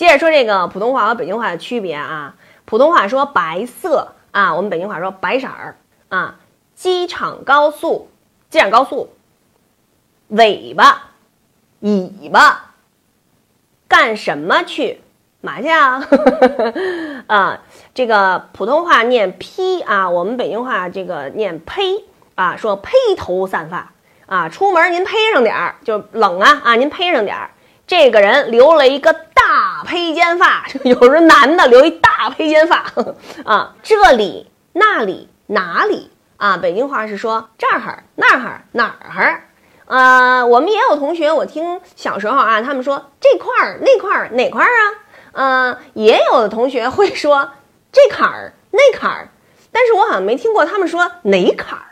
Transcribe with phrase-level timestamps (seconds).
[0.00, 5.76] 接着说这个普通话和北京话的区别啊，普通话说白色啊，我们北京话说白色儿
[6.08, 6.36] 啊。
[6.74, 8.08] 机场高速，
[8.48, 9.12] 机场高速，
[10.28, 11.10] 尾巴，
[11.80, 12.70] 尾巴，
[13.88, 15.02] 干什么去？
[15.42, 16.02] 嘛去啊？
[17.28, 17.60] 啊，
[17.92, 22.06] 这个普通话念披啊，我们北京话这个念披
[22.36, 23.92] 啊，说披头散发
[24.24, 27.50] 啊，出门您披上点儿，就冷啊啊，您披上点儿。
[27.86, 29.12] 这个人留了一个
[29.50, 32.84] 大披肩发， 有时候男的留一大披肩发。
[33.44, 36.12] 啊，这里那里哪里。
[36.36, 39.42] 啊，北京话是说这儿那儿哪儿，
[39.86, 44.94] 呃，我们也有同学，我听小时候啊，他们说这块儿那块儿哪块儿啊，
[45.32, 47.50] 呃，也有的同学会说
[47.92, 49.28] 这坎儿那坎儿，
[49.72, 51.89] 但是我好像没听过他们说哪坎儿。